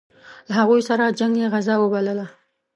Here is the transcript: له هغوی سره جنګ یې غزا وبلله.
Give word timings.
له 0.47 0.53
هغوی 0.59 0.81
سره 0.89 1.15
جنګ 1.19 1.33
یې 1.41 1.47
غزا 1.53 1.75
وبلله. 1.79 2.25